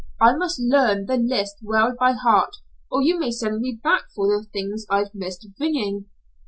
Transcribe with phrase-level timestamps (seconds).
[0.19, 2.55] I must learn the list well by heart,
[2.89, 6.05] or you may send me back for the things I've missed bringing."